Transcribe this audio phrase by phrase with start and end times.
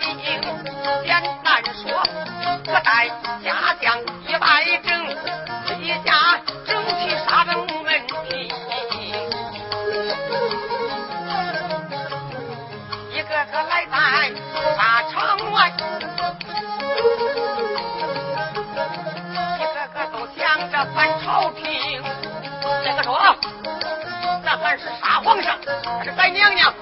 [0.00, 0.40] 命，
[1.04, 2.02] 简单说，
[2.64, 3.08] 可带
[3.44, 4.88] 家将一百整，
[5.80, 6.10] 一家
[6.66, 7.88] 整齐杀东门
[13.12, 13.94] 一个个来在
[14.76, 15.12] 大场
[15.52, 15.72] 外，
[19.58, 21.62] 一个个都想着反朝廷。
[22.84, 23.10] 这个说，
[24.42, 25.58] 那还是杀皇上，
[25.98, 26.72] 还是宰娘娘？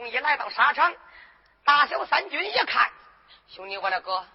[0.00, 0.96] 公一来到沙场，
[1.62, 2.90] 大小三军一看，
[3.48, 4.26] 兄弟我的哥，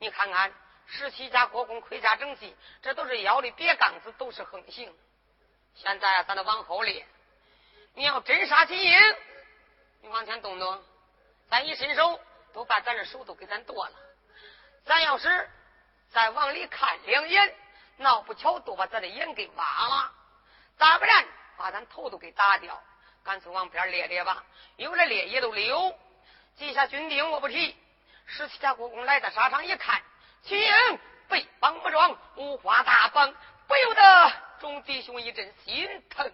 [0.00, 0.52] 你看看
[0.88, 4.92] 十七家国公盔甲整齐，这都是腰里别杠子，都是横行。
[5.76, 7.06] 现在咱得往后列，
[7.94, 8.98] 你要真杀秦英，
[10.00, 10.82] 你往前动动，
[11.48, 12.20] 咱一伸手
[12.52, 13.94] 都把咱这手都给咱剁了。
[14.84, 15.48] 咱要是
[16.10, 17.54] 再往里看两眼，
[17.98, 20.12] 闹不巧都把咱的眼给挖了，
[20.76, 21.24] 咋不然
[21.56, 22.82] 把咱头都给打掉。
[23.26, 24.44] 干脆往边列列吧，
[24.76, 25.98] 有了列也都溜。
[26.54, 27.76] 记下军丁我不提。
[28.24, 30.00] 十七家国公来到沙场一看，
[30.42, 33.34] 秦英背帮不装，五花大绑，
[33.66, 36.32] 不由得众弟兄一阵心疼。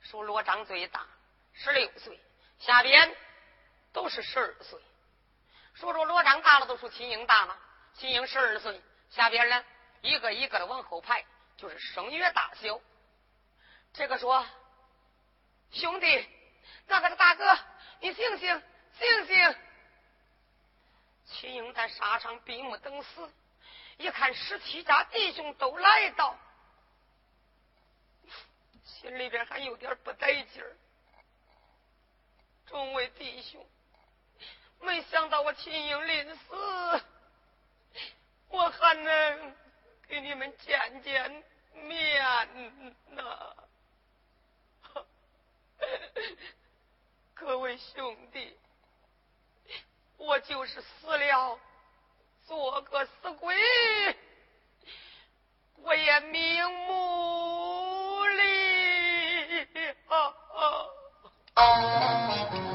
[0.00, 1.06] 说罗章最大，
[1.52, 2.18] 十六岁，
[2.58, 3.14] 下边
[3.92, 4.80] 都是十二岁。
[5.74, 7.58] 说说罗章大了，都说秦英大了。
[7.92, 8.80] 秦英十二岁，
[9.10, 9.62] 下边呢
[10.00, 11.22] 一个一个的往后排，
[11.58, 12.80] 就是声乐大小。
[13.92, 14.46] 这个说。
[15.72, 16.28] 兄弟，
[16.86, 17.58] 那个大哥，
[18.00, 18.62] 你醒醒，
[18.98, 19.56] 醒醒！
[21.26, 23.32] 秦英在沙场闭目等死，
[23.98, 26.36] 一看十七家弟兄都来到，
[28.84, 30.76] 心里边还有点不得劲儿。
[32.66, 33.64] 众位弟兄，
[34.80, 37.02] 没想到我秦英临死，
[38.48, 39.56] 我还能
[40.08, 41.44] 给你们见见
[41.74, 43.54] 面呐！
[47.34, 48.56] 各位兄弟，
[50.16, 51.58] 我就是死了，
[52.46, 53.56] 做个死鬼，
[55.76, 58.42] 我也瞑目了。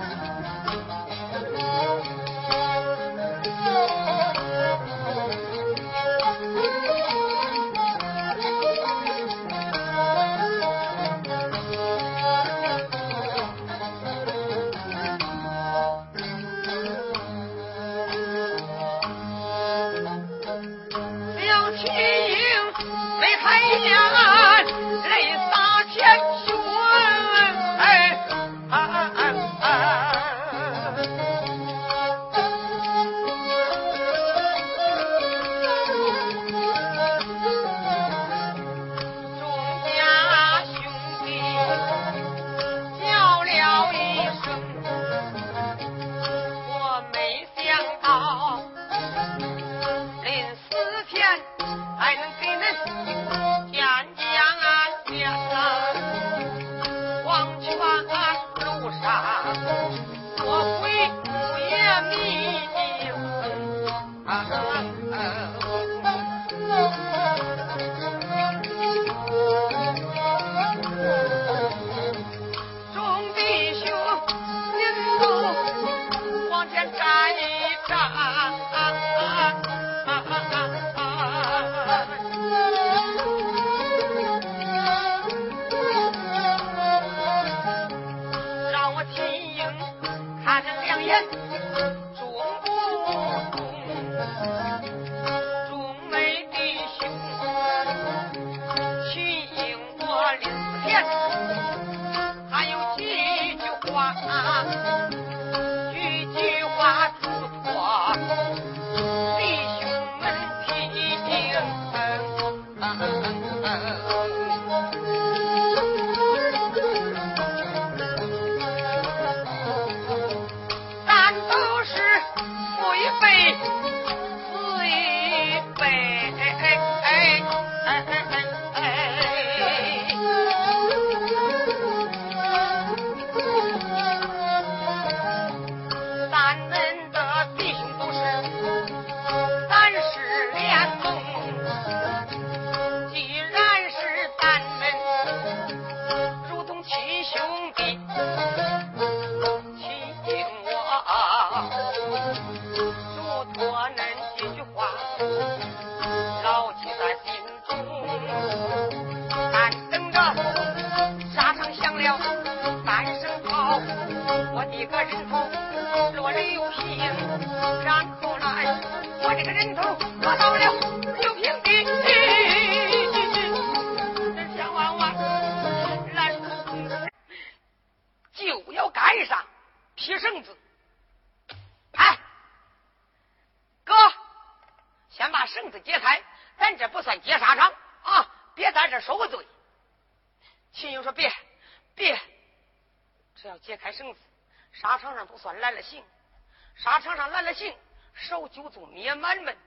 [198.55, 199.57] 九族灭满门，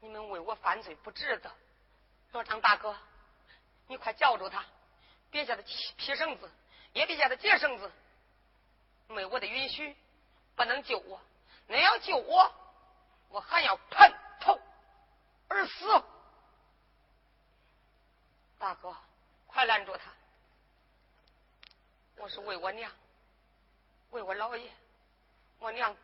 [0.00, 1.48] 你们为我犯罪不值得。
[2.32, 2.96] 罗章大哥，
[3.86, 4.64] 你快叫住他，
[5.30, 6.50] 别叫他劈绳子，
[6.94, 7.92] 也别叫他解绳子。”
[9.06, 9.94] 没我的允许，
[10.56, 11.20] 不能救我。
[11.68, 12.52] 你要救我，
[13.28, 14.58] 我还要喷头
[15.46, 16.02] 而死。
[18.58, 18.96] 大哥，
[19.46, 20.10] 快拦住他！
[22.16, 22.90] 我是为我娘，
[24.10, 24.68] 为我老爷。
[25.60, 25.96] 我娘，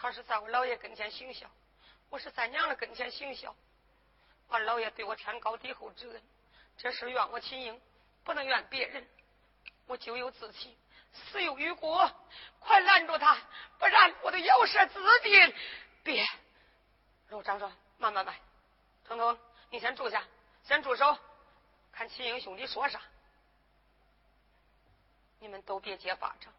[0.00, 1.50] 他是在我老爷跟前行孝，
[2.08, 3.52] 我是在娘的跟前行孝。
[4.48, 6.22] 俺老爷对我天高地厚之恩，
[6.76, 7.80] 这事怨我秦英，
[8.22, 9.04] 不能怨别人。
[9.86, 10.72] 我咎由自取。
[11.12, 11.96] 死有余辜，
[12.60, 13.36] 快拦住他，
[13.78, 15.54] 不然我都咬舌自尽。
[16.04, 16.24] 别，
[17.30, 18.36] 陆长说：“慢慢慢，
[19.04, 19.36] 彤彤，
[19.70, 20.22] 你先住下，
[20.62, 21.18] 先住手，
[21.90, 23.00] 看秦英兄弟说啥。
[25.40, 26.52] 你们都别接法场，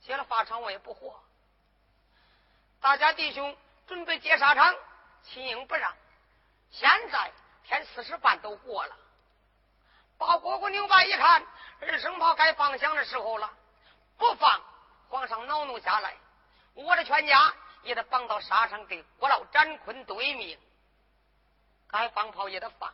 [0.00, 1.22] 接了法场我也不活。
[2.82, 4.74] 大家弟兄准备接沙场，
[5.22, 5.96] 秦英不让。
[6.72, 8.96] 现在天四时半都过了，
[10.18, 11.46] 把蝈蝈牛把一看，
[11.80, 13.48] 二声炮该放响的时候了。”
[14.18, 14.60] 不放，
[15.08, 16.16] 皇上恼怒下来，
[16.74, 20.58] 我的全家也得绑到沙场给国老斩坤对命。
[21.88, 22.92] 该放炮也得放。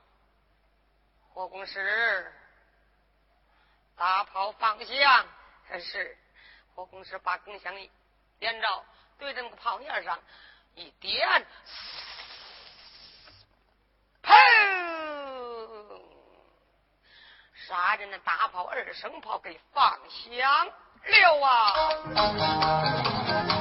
[1.33, 2.31] 火攻师，
[3.97, 5.27] 大炮放响，
[5.81, 6.19] 是
[6.75, 7.75] 火攻师把弓香
[8.39, 8.85] 点着，
[9.19, 10.19] 对着那个炮眼上
[10.75, 11.47] 一点，
[14.23, 14.33] 砰！
[17.67, 20.71] 杀人的大炮二声炮给放响。
[21.05, 23.58] 了啊！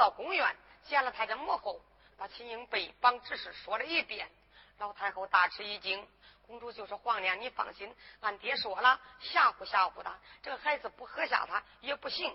[0.00, 1.78] 到公园见了太监母后，
[2.16, 4.30] 把秦英被绑之事说了一遍，
[4.78, 6.08] 老太后大吃一惊。
[6.46, 10.18] 公主就说：“皇娘，你放心，俺爹说了，吓唬吓唬他。
[10.42, 12.34] 这个孩子不喝下他也不行，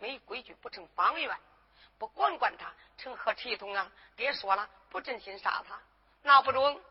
[0.00, 1.38] 没规矩不成方圆，
[1.96, 3.88] 不管管他，成何体统啊？
[4.16, 5.80] 爹说了，不真心杀他，
[6.22, 6.82] 那不中。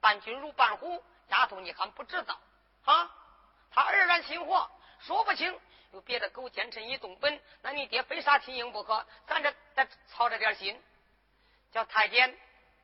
[0.00, 2.38] 伴君如伴虎，丫头你还不知道
[2.84, 3.10] 啊？
[3.72, 5.60] 他儿然心火，说不清。
[5.92, 9.06] 有别的狗奸臣一动本，那你爹非杀秦英不可。
[9.26, 10.82] 咱这得操着点心，
[11.70, 12.36] 叫太监。”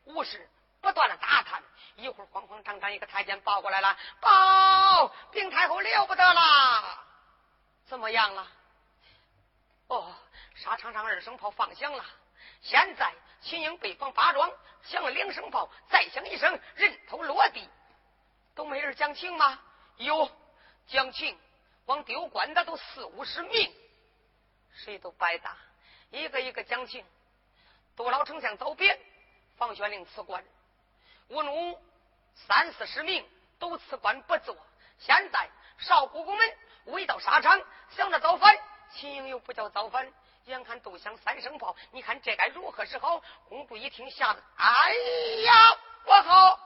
[0.05, 0.49] 武士
[0.81, 1.63] 不断的打探，
[1.97, 7.05] 一会儿慌慌张张一个太监报过来了，报禀太后了不得了，
[7.87, 8.47] 怎么样了？
[9.89, 10.15] 哦，
[10.55, 12.03] 沙场上二声炮放响了。
[12.63, 13.13] 现在
[13.43, 14.51] 秦英北方八庄
[14.83, 17.69] 响了两声炮，再响一声，人头落地，
[18.55, 19.61] 都没人讲情吗？
[19.97, 20.31] 有
[20.87, 21.39] 讲情，
[21.89, 23.75] 光丢官的都四五十名，
[24.75, 25.57] 谁都白搭，
[26.11, 27.03] 一个一个讲情。
[27.97, 29.01] 多老丞相走别，
[29.57, 30.45] 房玄龄辞官，
[31.29, 31.81] 吴奴
[32.35, 33.27] 三四十名
[33.59, 34.55] 都辞官不做。
[34.99, 37.59] 现在少国公们围到沙场，
[37.97, 38.55] 想着造反，
[38.93, 40.13] 秦英又不叫造反。
[40.45, 43.23] 眼看都响三声炮，你看这该如何是好？
[43.49, 44.93] 公主一听，吓得哎
[45.43, 46.61] 呀，不好！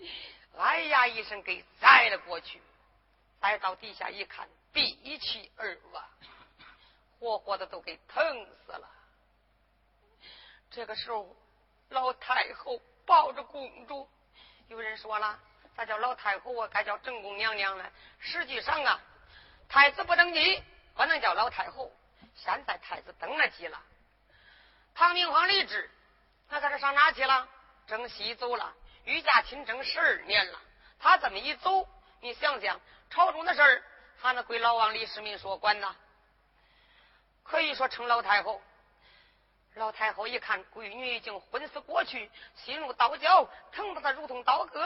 [0.58, 2.60] 哎呀一声，给栽了过去。
[3.40, 6.04] 栽到地下一看，闭气而亡，
[7.18, 8.88] 活活的都给疼死了。
[10.70, 11.36] 这个时候，
[11.88, 14.08] 老太后抱着公主，
[14.68, 15.38] 有人说了，
[15.76, 16.68] 咋叫老太后啊？
[16.70, 17.90] 该叫正宫娘娘了。
[18.18, 19.00] 实际上啊。
[19.68, 20.62] 太子不登基，
[20.94, 21.90] 不能叫老太后。
[22.34, 23.82] 现在太子登了基了。
[24.94, 25.90] 唐明皇立志，
[26.48, 27.48] 那，他在这上哪去了？
[27.86, 28.74] 征西走了。
[29.04, 30.58] 御驾亲征十二年了，
[30.98, 31.88] 他这么一走，
[32.20, 32.80] 你想想，
[33.10, 33.82] 朝中的事儿
[34.20, 35.94] 还能归老王李世民说管呢？
[37.42, 38.62] 可以说称老太后。
[39.74, 44.80] 老太后一看闺女已经昏死过去，心如刀绞，疼得她如同刀割。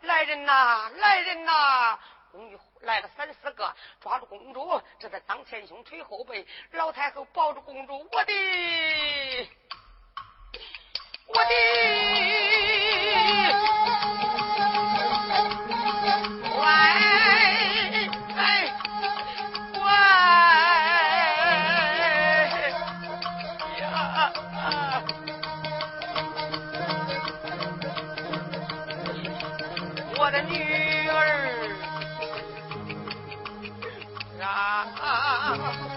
[0.00, 1.98] 来人呐，来人呐！
[2.32, 6.44] 宫女来了三四个，抓住公主，这在当前胸捶后背。
[6.72, 9.50] 老太后抱住公主，我的，
[11.28, 12.47] 我的，
[16.54, 16.66] 乖，
[19.74, 19.86] 乖
[23.80, 23.88] 呀！
[30.20, 30.52] 我的女
[31.08, 31.14] 儿
[34.42, 35.87] 啊！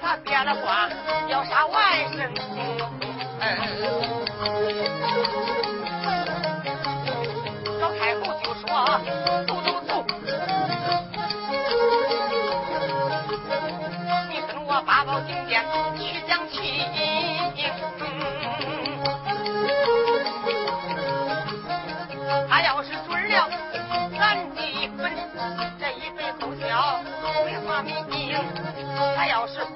[0.00, 0.88] 他变了卦，
[1.28, 2.99] 要杀万圣公。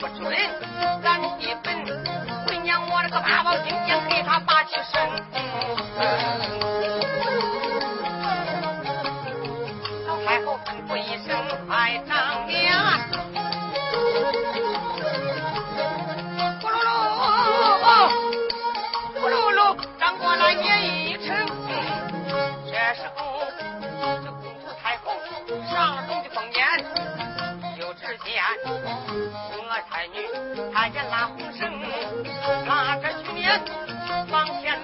[0.06, 0.38] 不人，
[1.02, 1.26] 咱的
[1.62, 1.74] 本，
[2.46, 5.23] 回娘我这个八宝金剑给他拔起身。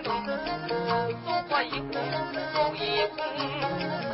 [0.02, 0.10] 走，
[1.48, 1.94] 过一步
[2.54, 3.16] 又一步，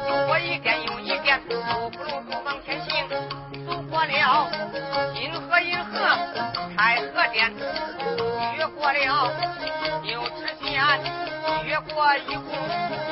[0.06, 3.08] 走过一遍又一遍，咕噜噜往前行，
[3.66, 4.50] 走过了
[5.20, 5.90] 银河银河
[6.76, 7.52] 太和殿，
[8.56, 8.98] 越过了
[10.04, 10.72] 又只见
[11.64, 12.46] 越过一宫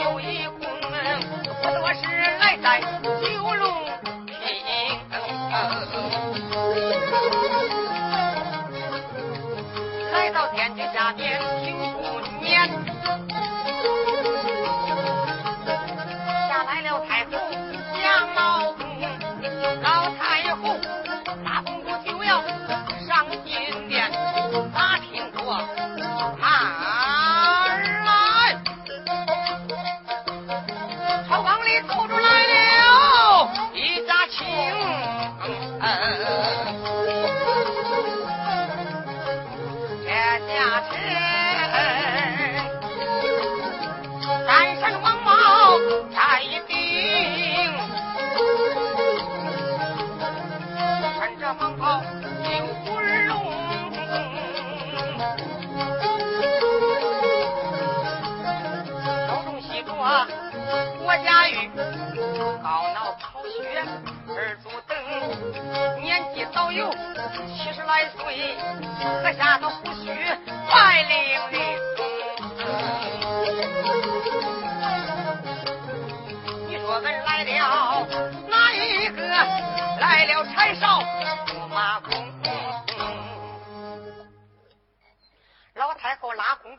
[0.03, 0.61] 又一宫，
[1.63, 2.01] 不多时
[2.39, 3.65] 来在九龙
[4.27, 4.33] 亭。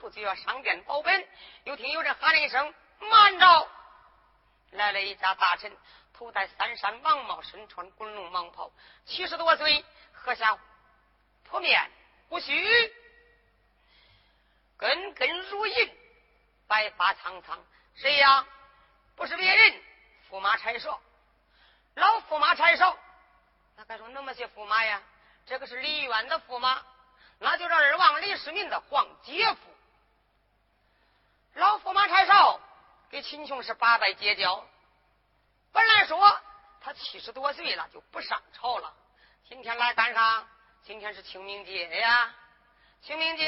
[0.09, 1.27] 就要上殿保本，
[1.63, 3.69] 又听有人喊了一声：“慢着！”
[4.71, 5.75] 来了一家大臣，
[6.13, 8.71] 头戴三山王帽，身穿滚龙蟒袍，
[9.05, 10.57] 七十多岁，喝下
[11.43, 11.89] 扑面
[12.29, 12.93] 胡须，
[14.77, 15.97] 根根如银，
[16.67, 17.63] 白发苍苍。
[17.95, 18.45] 谁呀？
[19.15, 19.81] 不是别人，
[20.29, 20.99] 驸马柴少。
[21.95, 22.97] 老驸马柴少，
[23.77, 25.01] 那该说那么些驸马呀？
[25.45, 26.83] 这个是李渊的驸马，
[27.39, 29.74] 那就是二王李世民的皇姐夫。
[31.55, 32.59] 老驸马柴少
[33.09, 34.65] 跟秦琼是八拜结交，
[35.71, 36.41] 本来说
[36.81, 38.93] 他七十多岁了就不上朝了，
[39.47, 40.45] 今天来干啥？
[40.83, 42.35] 今天是清明节呀！
[43.01, 43.47] 清明节，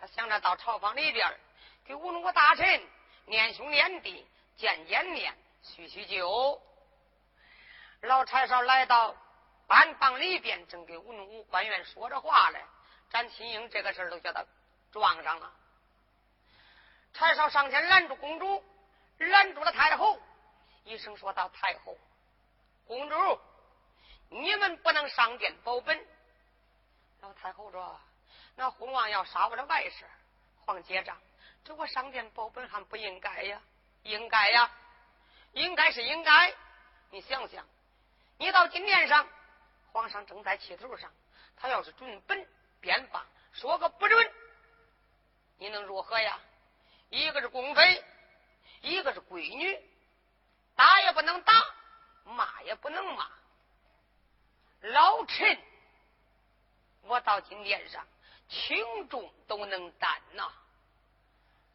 [0.00, 1.38] 他想着到朝房里边
[1.84, 2.88] 给文武大臣
[3.26, 6.60] 念兄念弟、见见面、叙叙旧。
[8.00, 9.14] 老柴少来到
[9.66, 12.64] 班房里边，正给文武官员说着话嘞，
[13.10, 14.42] 展青英这个事儿都叫他
[14.90, 15.52] 撞上了。
[17.12, 18.64] 柴少上前拦住公主，
[19.18, 20.18] 拦住了太后，
[20.84, 21.96] 一声说道：“太后，
[22.86, 23.40] 公主，
[24.30, 26.06] 你们不能上殿保本。”
[27.20, 28.00] 老太后说
[28.56, 30.04] ：“那昏王要杀我的外甥，
[30.64, 31.20] 黄结账，
[31.64, 33.60] 这我上殿保本还不应该呀？
[34.04, 34.70] 应该呀，
[35.52, 36.54] 应该是应该。
[37.10, 37.66] 你想想，
[38.38, 39.28] 你到金殿上，
[39.92, 41.12] 皇上正在气头上，
[41.56, 42.48] 他要是准本
[42.80, 44.32] 鞭法，说个不准，
[45.58, 46.40] 你能如何呀？
[47.10, 48.04] 一个是公妃，
[48.80, 49.78] 一个是闺女，
[50.74, 51.52] 打也不能打，
[52.24, 53.28] 骂也不能骂。
[54.80, 55.58] 老臣，
[57.02, 58.06] 我到金殿上，
[58.48, 60.50] 轻重都能担呐。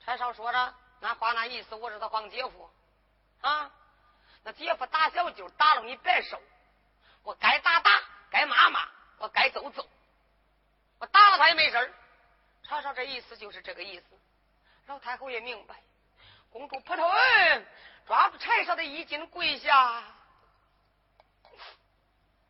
[0.04, 2.70] 柴少说着那话那意思，我是他黄姐夫
[3.42, 3.72] 啊，
[4.44, 6.42] 那姐夫打小就打了你别受，
[7.24, 7.92] 我该打打，
[8.30, 9.86] 该骂骂，我该揍揍，
[11.00, 11.94] 我打了他也没事儿。
[12.64, 14.06] 柴少这意思就是这个意思。
[14.88, 15.76] 老太后也明白，
[16.52, 17.12] 公主扑通
[18.06, 20.04] 抓住柴少的衣襟跪下，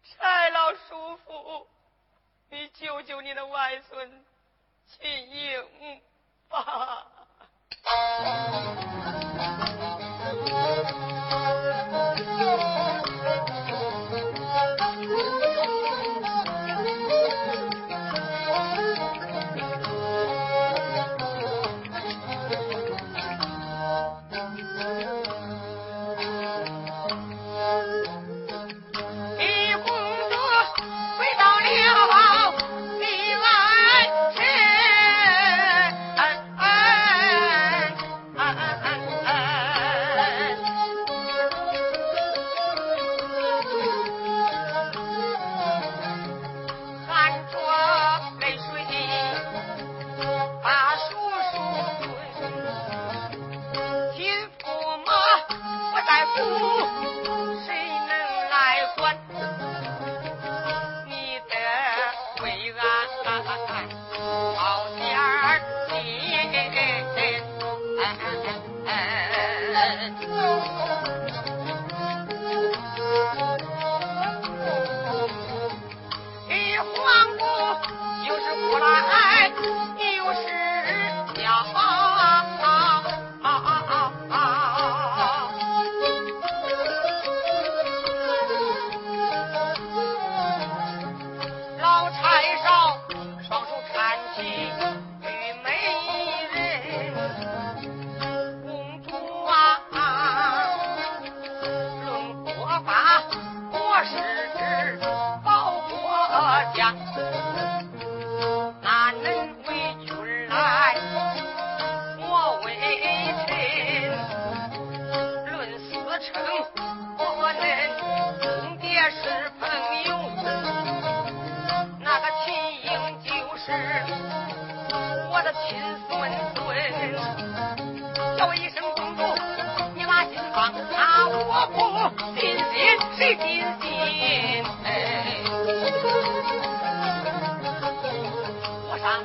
[0.03, 1.67] 柴老叔父，
[2.49, 4.25] 你救救你的外孙
[4.85, 6.01] 秦英
[6.49, 7.07] 吧！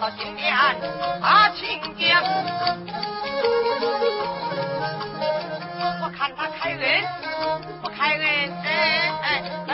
[0.00, 0.56] 到金殿
[1.20, 2.22] 把请讲，
[6.00, 7.04] 我看他开恩
[7.82, 8.22] 不开恩，
[8.62, 9.72] 哎哎哎，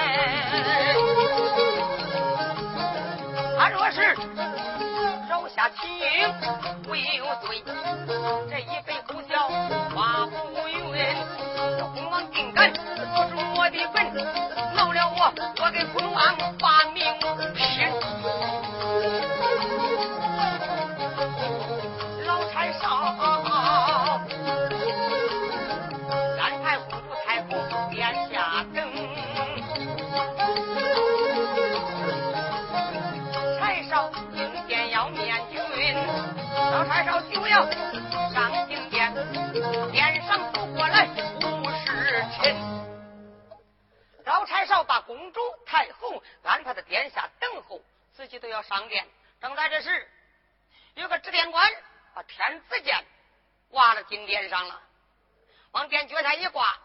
[3.57, 4.17] 他若是
[5.29, 5.47] 手。
[5.49, 6.05] 下秦英
[6.89, 7.62] 未有罪，
[8.51, 9.49] 这一杯苦笑
[9.95, 10.75] 话不匀。
[11.79, 12.79] 这昏王定敢不
[13.31, 14.12] 是我的本，
[14.75, 17.05] 闹了我，我给昏王发命
[17.55, 18.15] 拼。
[37.33, 37.71] 就要
[38.33, 39.12] 上金殿，
[39.93, 42.57] 殿上走过来五十臣。
[44.25, 47.81] 老柴少把公主太后安排在殿下等候，
[48.15, 49.07] 自己都要上殿。
[49.41, 50.09] 正在这时，
[50.95, 51.71] 有个执殿官
[52.15, 53.05] 把天子剑
[53.71, 54.81] 挂到金殿上了，
[55.73, 56.77] 往殿脚下一挂。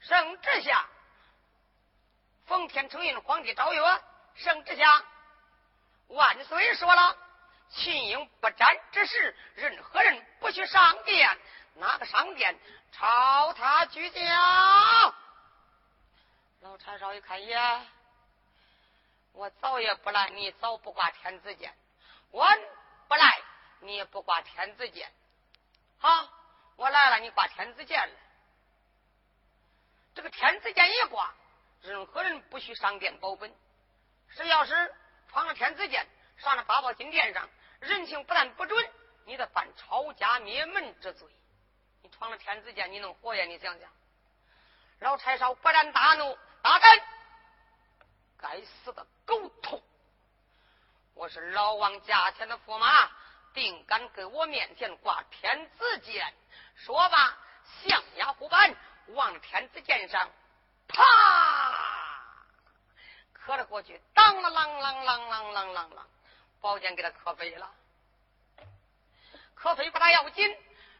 [0.00, 0.86] 圣旨下，
[2.46, 3.80] 奉天承运，皇帝诏曰：
[4.34, 5.04] 圣旨下，
[6.08, 7.16] 万岁说了。
[7.70, 11.38] 秦英不战之时，任何人不许上殿。
[11.76, 12.56] 哪个上殿，
[12.92, 15.14] 朝他举家。
[16.60, 17.58] 老柴少一看，耶，
[19.32, 21.72] 我早也不来，你早不挂天子剑；
[22.30, 22.46] 我
[23.08, 23.42] 不来，
[23.80, 25.12] 你也不挂天子剑。
[25.98, 26.28] 好，
[26.76, 28.14] 我来了，你挂天子剑了。
[30.14, 31.34] 这个天子剑一挂，
[31.82, 33.18] 任何人不许上殿？
[33.18, 33.52] 保本。
[34.28, 34.94] 谁要是
[35.28, 36.06] 闯了天子剑，
[36.38, 37.48] 上了八宝金殿上。
[37.80, 38.90] 人情不但不准，
[39.26, 41.28] 你得犯抄家灭门之罪。
[42.02, 43.44] 你闯了天子剑，你能活呀？
[43.44, 43.90] 你想想，
[45.00, 47.02] 老柴烧勃然大怒，大胆！
[48.38, 49.82] 该死的狗头！
[51.14, 53.10] 我是老王家前的驸马，
[53.52, 56.34] 定敢给我面前挂天子剑？
[56.76, 57.36] 说罢，
[57.82, 58.74] 象牙虎板
[59.08, 60.30] 往天子剑上
[60.88, 61.02] 啪
[63.32, 66.02] 磕了过去，当啷啷啷啷啷啷啷啷。
[66.64, 67.70] 宝剑给他磕飞了，
[69.54, 70.56] 磕飞不大要紧。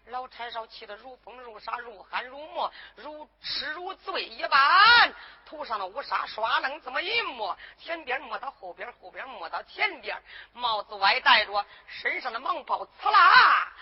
[0.08, 5.14] 老柴烧气得如风如沙，如寒如墨，如痴如醉一般。
[5.46, 10.22] 头上的乌纱刷楞这么一抹，前边抹到后边，后边抹到前边。
[10.52, 13.72] 帽子歪戴着，身上的蟒袍刺啦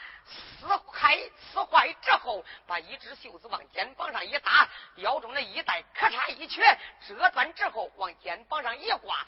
[0.60, 4.68] 撕开撕坏之后，把一只袖子往肩膀上一搭，
[4.98, 9.26] 腰中的衣带咔嚓一瘸，折断之后往肩膀上一挂。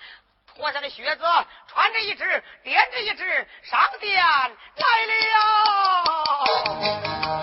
[0.57, 1.25] 脱下的靴子，
[1.67, 4.53] 穿着一只，点着一只，上殿来
[7.27, 7.34] 了。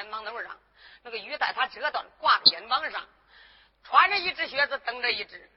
[0.00, 0.58] 肩膀头上。
[1.02, 3.06] 那个玉带他折断，挂肩膀上。
[3.84, 5.50] 穿着一只靴子，蹬着一只。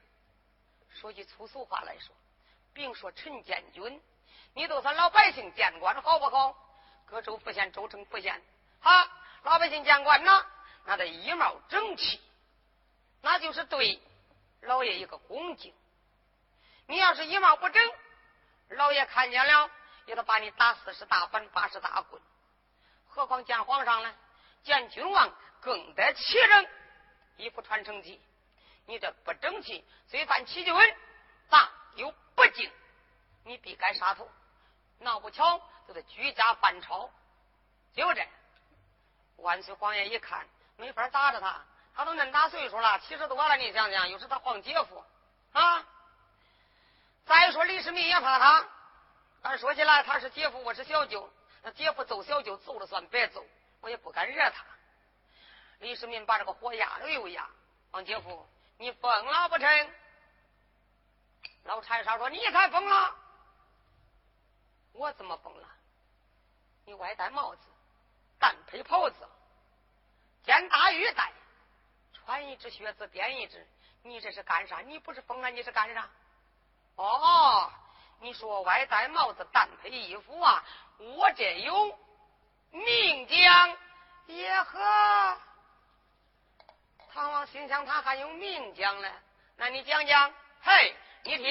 [0.92, 2.14] 说句粗俗话来说，
[2.74, 4.02] 别说陈建军，
[4.52, 6.54] 你都算老百姓见官好不好？
[7.06, 8.42] 各州府县、州城府县，
[8.80, 9.10] 哈，
[9.44, 10.46] 老百姓见官呢，
[10.84, 12.20] 那得衣帽整齐，
[13.22, 14.02] 那就是对
[14.60, 15.74] 老爷一个恭敬。
[16.86, 17.82] 你要是衣帽不整，
[18.68, 19.70] 老爷看见了。
[20.06, 22.20] 也得把你打四十大板，八十大棍。
[23.08, 24.14] 何况见皇上呢？
[24.64, 26.68] 见君王更得其人，
[27.36, 28.20] 一不传承绩。
[28.86, 30.74] 你这不争气，罪犯欺君，
[31.48, 32.70] 大有不敬，
[33.44, 34.28] 你必该杀头。
[34.98, 37.10] 闹不巧，就得居家犯抄。
[37.94, 38.26] 就这，
[39.36, 40.46] 万岁皇爷一看，
[40.76, 41.64] 没法打着他。
[41.94, 45.04] 他都恁大岁数了，七十多了，你想想，又是他皇姐夫
[45.52, 45.86] 啊。
[47.26, 48.66] 再说李世民也怕他。
[49.42, 51.30] 按说起来，他是姐夫，我是小舅。
[51.62, 53.44] 那姐夫揍小舅，揍了算白揍，
[53.84, 54.64] 我也不敢惹他。
[55.80, 57.46] 李世民把这个火压了又压，
[57.90, 59.90] 王姐夫，你疯了不成？
[61.64, 63.14] 老柴烧说：“你才疯了，
[64.94, 65.68] 我怎么疯了？
[66.86, 67.60] 你歪戴帽子，
[68.38, 69.16] 单配袍子，
[70.44, 71.30] 肩大玉带，
[72.14, 73.66] 穿一只靴子，点一只，
[74.02, 74.80] 你这是干啥？
[74.80, 76.08] 你不是疯了，你是干啥？
[76.96, 77.70] 哦。”
[78.20, 80.64] 你说外戴帽子，单配衣服啊！
[80.96, 81.98] 我这有
[82.74, 83.76] 命将
[84.26, 85.38] 也呵。
[87.12, 89.08] 唐王心想，他还有命将呢。
[89.56, 91.44] 那你讲讲，嘿，你听。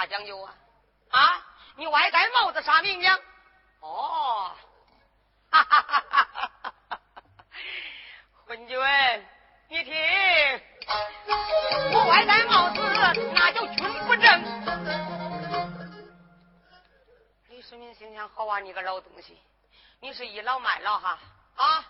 [0.00, 0.54] 啥讲究啊？
[1.10, 1.46] 啊，
[1.76, 3.20] 你歪戴帽子啥名将？
[3.80, 4.50] 哦，
[5.50, 7.00] 哈哈哈哈哈哈！
[8.46, 8.78] 昏君，
[9.68, 9.94] 你听，
[11.92, 12.80] 我歪戴帽子
[13.34, 14.42] 那叫君不正。
[17.50, 19.38] 李世民心想：好啊，你个老东西，
[20.00, 21.18] 你是倚老卖老哈
[21.56, 21.84] 啊！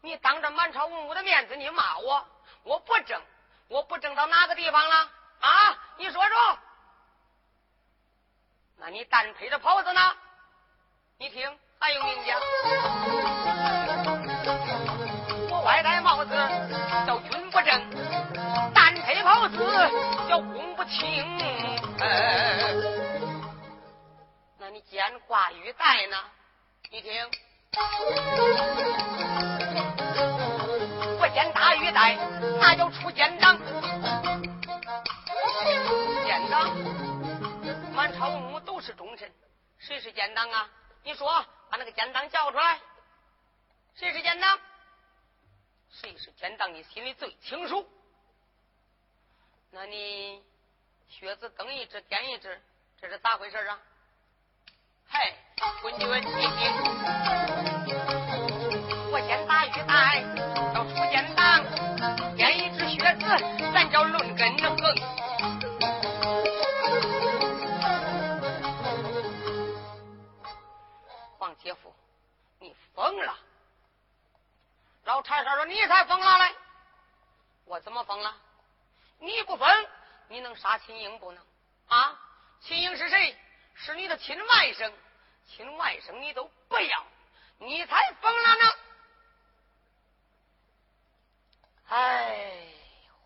[0.00, 2.26] 你当着满朝文武的面子，你骂我，
[2.64, 3.22] 我不正，
[3.68, 4.96] 我不正到哪个地方了
[5.38, 5.78] 啊？
[5.98, 6.58] 你说说。
[8.78, 10.00] 那你单配的袍子呢？
[11.18, 12.38] 你听，还有名将，
[15.50, 16.30] 我外戴帽子
[17.06, 17.90] 叫君不正，
[18.74, 19.56] 单配袍子
[20.28, 21.38] 叫公不清。
[24.58, 26.18] 那你肩挂玉带呢？
[26.90, 27.12] 你听，
[31.18, 32.16] 我肩大玉带，
[32.60, 33.58] 那叫出奸党。
[36.26, 37.05] 奸党。
[37.96, 39.32] 满朝文武都是忠臣，
[39.78, 40.68] 谁是奸党啊？
[41.02, 42.78] 你说，把那个奸党叫出来。
[43.94, 44.60] 谁是奸党？
[45.90, 46.74] 谁是奸党？
[46.74, 47.88] 你心里最清楚。
[49.70, 50.44] 那你
[51.08, 52.60] 靴子蹬一只，点一只，
[53.00, 53.80] 这是咋回事啊？
[55.08, 55.34] 嘿，
[55.82, 56.20] 问君，你，
[59.10, 60.20] 我先打玉带，
[60.74, 61.64] 要出奸党，
[62.36, 63.26] 点一只靴子，
[63.72, 64.76] 咱叫论根横。
[75.26, 76.54] 柴烧说：“你才疯了嘞！
[77.64, 78.40] 我怎么疯了？
[79.18, 79.88] 你不疯，
[80.28, 81.44] 你能杀秦英不能？
[81.88, 82.16] 啊？
[82.60, 83.36] 秦英是谁？
[83.74, 84.92] 是你的亲外甥，
[85.44, 87.06] 亲外甥你都不要，
[87.58, 88.72] 你才疯了呢！
[91.88, 92.68] 哎，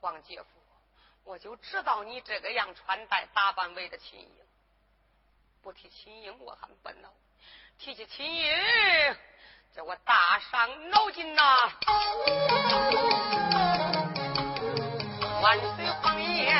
[0.00, 0.48] 黄姐夫，
[1.24, 4.46] 我就知道你这个样穿戴打扮为的秦英，
[5.60, 7.10] 不提秦英我还笨呢。”
[7.78, 9.16] 提起秦英，
[9.72, 11.42] 叫我大伤脑筋呐！
[15.40, 16.52] 万岁皇爷，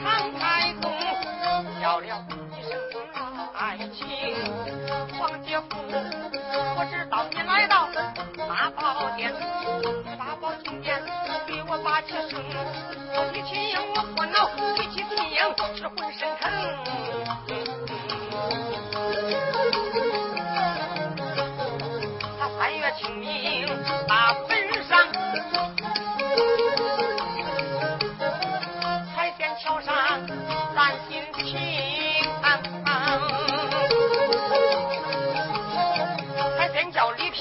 [0.00, 0.92] 唐太宗
[1.82, 2.08] 叫了一
[2.62, 2.80] 声
[3.54, 4.06] 爱卿，
[5.18, 5.66] 王姐夫，
[6.76, 7.88] 我知道你来到
[8.48, 9.34] 八宝殿，
[10.16, 11.02] 八宝金殿
[11.48, 12.40] 给我把起声，
[13.32, 15.36] 提秦英我火恼，提起秦英
[15.76, 16.52] 是浑身疼。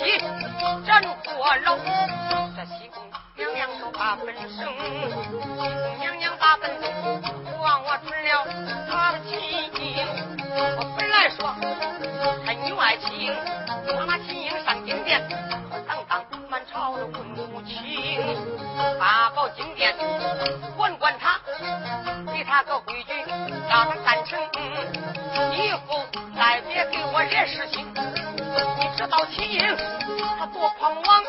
[0.03, 1.77] 彩仙叫李皮斩活老，
[2.55, 3.01] 这西宫
[3.37, 4.67] 娘娘都把本生，
[5.97, 6.91] 娘娘把本宗
[7.61, 8.45] 望我准了
[8.91, 9.39] 他的亲。
[10.75, 11.55] 我本来说
[12.45, 13.33] 很有爱情，
[13.87, 15.21] 我那亲英上金殿，
[15.87, 18.21] 当当满朝的文武卿，
[18.99, 19.95] 八宝金殿
[20.75, 21.39] 管管他，
[22.33, 23.13] 给他个规矩，
[23.69, 24.37] 让他干成，
[25.53, 27.82] 以后再别给我惹事情。
[29.03, 29.59] 这道秦营
[30.39, 31.22] 他多狂妄，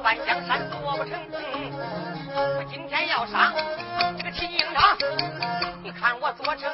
[0.00, 1.12] 十万江山做不成。
[2.32, 3.52] 我今天要杀
[4.16, 4.96] 这个秦英堂，
[5.82, 6.72] 你看我做成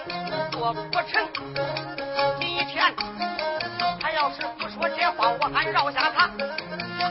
[0.52, 1.28] 做不成？
[2.38, 2.94] 天，
[4.00, 6.30] 他要是不说这话，我还饶下他。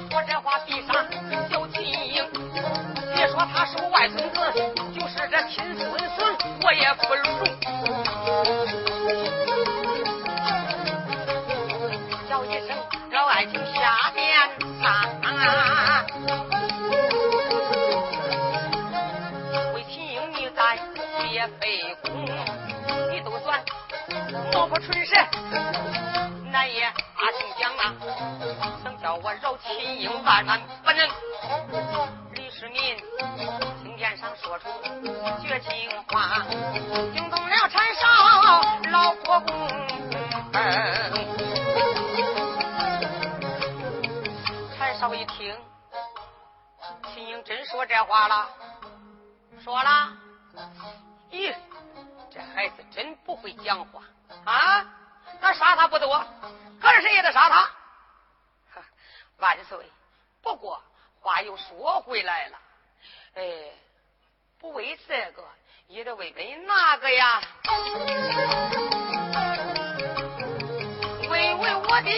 [0.10, 1.06] 说这话必杀
[1.52, 2.24] 小秦英，
[3.14, 4.40] 别说他是我外孙子，
[4.98, 7.55] 就是这亲孙孙，我也不容。
[29.96, 31.08] 秦英，万万不能。
[32.34, 32.98] 李世民
[33.82, 34.68] 听殿上说出
[35.42, 36.46] 绝情话，
[37.14, 38.06] 惊动了柴少
[38.92, 39.70] 老国公。
[44.78, 45.58] 柴少一听，
[47.14, 48.50] 秦英真说这话了，
[49.64, 50.12] 说了，
[51.32, 51.56] 咦，
[52.30, 54.02] 这孩子真不会讲话。
[54.44, 54.86] 啊，
[55.40, 56.22] 那杀他不多，
[56.82, 57.70] 可是谁也得杀他。
[59.38, 59.78] 万岁，
[60.42, 60.82] 不过
[61.20, 62.58] 话又说回来了，
[63.36, 63.44] 哎，
[64.60, 65.44] 不为这个，
[65.88, 67.42] 也得为为那个呀，
[71.30, 72.12] 为为我的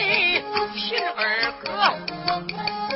[0.74, 2.86] 亲儿哥，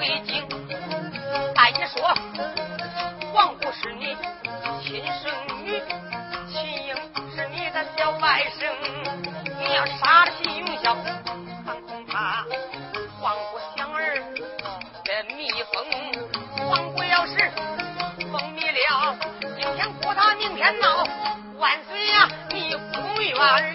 [0.00, 0.48] 没回京，
[1.54, 2.00] 大爷说，
[3.34, 4.16] 皇姑是你
[4.82, 5.30] 亲生
[5.62, 5.78] 女，
[6.50, 6.96] 秦英
[7.36, 8.72] 是你的小外甥，
[9.58, 10.96] 你要杀了秦永孝，
[11.66, 12.46] 很恐怕
[13.20, 14.16] 皇姑想儿
[15.04, 15.84] 的蜜蜂，
[16.66, 17.36] 皇姑要是
[18.32, 21.04] 蜂蜜了，今天哭他，明天闹，
[21.58, 23.74] 万岁呀，你宫院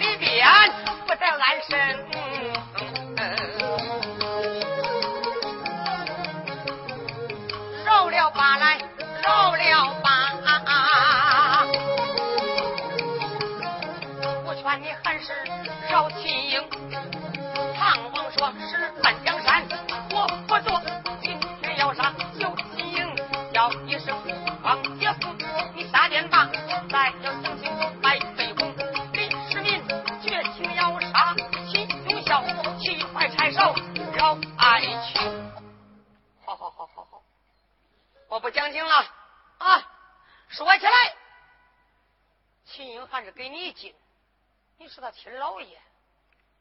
[45.31, 45.79] 老爷，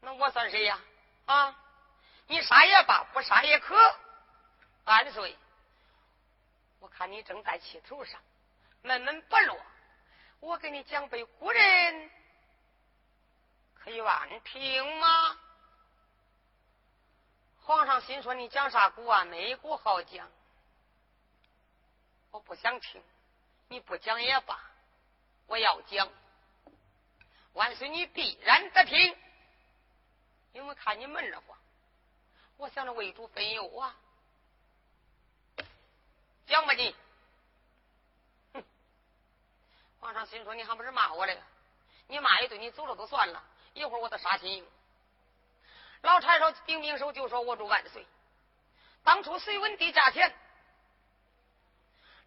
[0.01, 0.79] 那我算谁呀？
[1.25, 1.55] 啊！
[2.27, 3.75] 你杀也罢，不杀也可。
[4.83, 5.35] 安岁！
[6.79, 8.21] 我看你正在气头上，
[8.81, 9.59] 闷闷不乐。
[10.39, 12.11] 我给你讲杯古人，
[13.75, 14.25] 可以吧？
[14.29, 15.39] 你听吗？
[17.61, 19.25] 皇上心说你讲啥古啊？
[19.25, 20.29] 没古好讲。
[22.31, 23.03] 我不想听，
[23.69, 24.59] 你不讲也罢，
[25.47, 26.07] 我要讲。
[27.55, 29.17] 万岁，你必然得听，
[30.51, 31.57] 因为看你闷得慌，
[32.57, 33.95] 我想着为主分忧啊。
[36.47, 36.95] 讲吧你，
[38.53, 38.63] 哼！
[39.99, 41.41] 皇上心说你还不是骂我嘞？
[42.07, 43.41] 你骂一顿，你走了都算了，
[43.73, 44.67] 一会儿我得杀心。
[46.01, 48.05] 老柴烧兵兵手就说：“我祝万岁，
[49.03, 50.31] 当初隋文帝驾前。”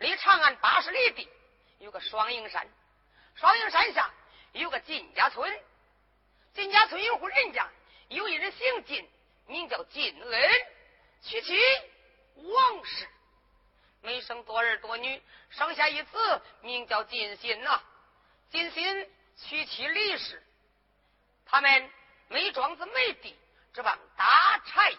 [0.01, 1.29] 离长安八十里地
[1.79, 2.67] 有个双营山，
[3.35, 4.11] 双营山下
[4.59, 5.61] 有个金家村，
[6.53, 7.69] 金家村有户人家，
[8.09, 9.09] 有一人姓金，
[9.47, 10.51] 名叫金恩，
[11.23, 11.57] 娶妻
[12.35, 13.09] 王氏，
[14.03, 17.81] 没生多儿多女，生下一子名叫金信呐。
[18.51, 20.43] 金信娶妻李氏，
[21.47, 21.91] 他们
[22.27, 23.39] 没庄子没地，
[23.73, 24.93] 指望打柴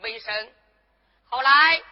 [0.00, 0.52] 为生。
[1.30, 1.82] 后来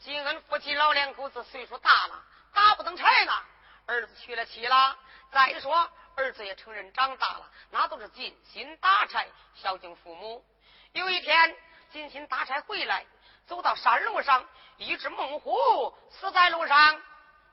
[0.00, 3.46] 金恩夫妻老两口子岁数大了，打不动柴了，
[3.84, 4.98] 儿子娶了妻了。
[5.34, 5.90] 再说。
[6.16, 9.26] 儿子也承认长大了，那都是尽心打柴
[9.56, 10.44] 孝敬父母。
[10.92, 11.56] 有一天，
[11.90, 13.04] 尽心打柴回来，
[13.48, 17.02] 走到山路上，一只猛虎死在路上。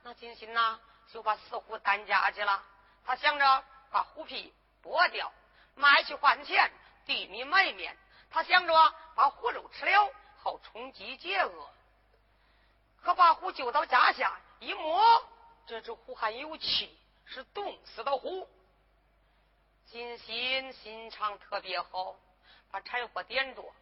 [0.03, 0.79] 那尽心呐，
[1.11, 2.63] 就把死虎担家去了。
[3.03, 4.53] 他想着把虎皮
[4.83, 5.33] 剥掉，
[5.73, 6.71] 卖去换钱，
[7.07, 7.97] 地米买面。
[8.29, 11.67] 他想着把虎肉吃了，好充饥解饿。
[13.01, 15.01] 可把虎救到家下，一摸，
[15.65, 16.95] 这只虎还有气。
[17.33, 18.45] 是冻死的虎，
[19.85, 22.17] 金心心肠特别好，
[22.69, 23.73] 把柴火点着，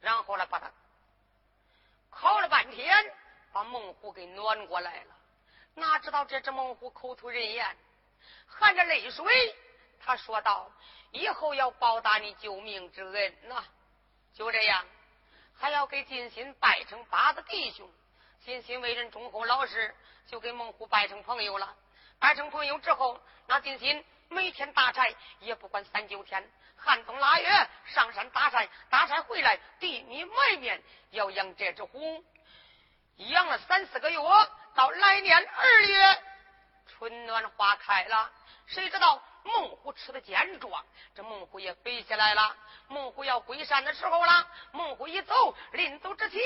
[0.00, 0.72] 然后呢，把它
[2.10, 3.14] 烤了半天，
[3.52, 5.16] 把猛虎给暖过来了。
[5.74, 7.76] 哪知道这只猛虎口吐人言，
[8.48, 9.24] 含着泪水，
[10.00, 10.68] 他说道
[11.12, 13.64] ：“以后要报答你救命之恩呐！”
[14.34, 14.84] 就这样，
[15.54, 17.88] 还要给金心拜成八个弟兄。
[18.40, 19.94] 金心为人忠厚老实，
[20.26, 21.76] 就给猛虎拜成朋友了。
[22.20, 32.22] 拜成朋友之后，那金心每天打柴，也不管三九天，寒冬腊月上山打柴，打柴回来地米埋面，要养这只虎，
[33.16, 34.18] 养了三四个月，
[34.74, 36.22] 到来年二月，
[36.86, 38.30] 春暖花开了，
[38.66, 42.54] 谁知道猛虎吃的健壮，这猛虎也肥起来了。
[42.88, 46.40] 猛虎要归山的时候了，猛虎一走，临走之前。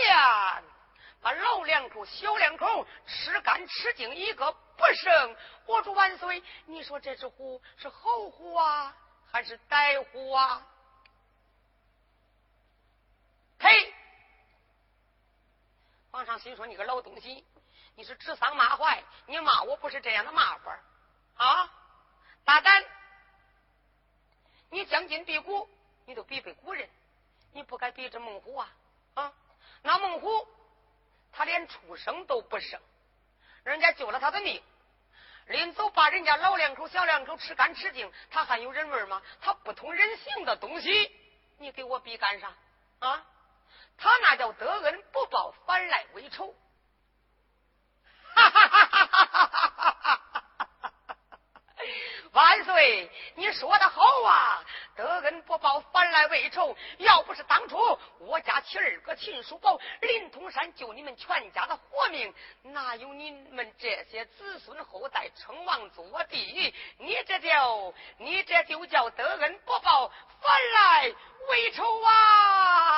[1.20, 5.36] 把老两口、小两口吃干吃净一个不剩。
[5.66, 6.42] 我祝万岁！
[6.66, 8.96] 你说这只虎是猴虎啊，
[9.30, 10.66] 还是歹虎啊？
[13.58, 13.94] 呸！
[16.10, 17.44] 皇上心说你个老东西，
[17.94, 20.78] 你是指桑骂槐，你骂我不是这样的骂法
[21.36, 21.72] 啊！
[22.44, 22.84] 大胆！
[24.70, 25.68] 你将今比古，
[26.06, 26.88] 你都比比古人，
[27.52, 28.70] 你不该比这猛虎啊
[29.14, 29.32] 啊！
[29.82, 30.48] 那猛虎。
[31.36, 32.80] 他连畜生都不生，
[33.64, 34.62] 人家救了他的命，
[35.46, 39.22] 临走把人家老两口、小两口吃干吃净，他还有人味吗？
[39.40, 41.10] 他不通人性的东西，
[41.58, 42.52] 你给我比干啥
[42.98, 43.24] 啊？
[43.96, 46.54] 他那叫得恩不报，反来为仇。
[48.34, 50.44] 哈哈哈哈哈哈哈哈！
[52.32, 54.64] 万岁，你说的好啊！
[54.96, 56.76] 得恩不报，反来为仇。
[56.98, 57.76] 要不是当初
[58.18, 62.34] 我家七二哥秦叔宝临潼山救你们全家的活命，
[62.74, 66.74] 哪有你们这些子孙后代称王做帝？
[66.98, 71.14] 你这叫你这就叫得恩不报，反来
[71.50, 72.93] 为仇啊！